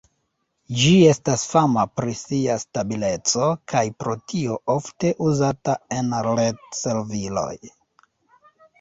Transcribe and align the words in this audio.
Ĝi 0.83 0.93
estas 1.09 1.43
fama 1.49 1.83
pri 1.99 2.15
sia 2.21 2.57
stabileco, 2.65 3.51
kaj 3.75 3.85
pro 4.05 4.17
tio 4.35 4.59
ofte 4.79 5.15
uzata 5.31 5.79
en 6.01 6.13
ret-serviloj. 6.33 7.57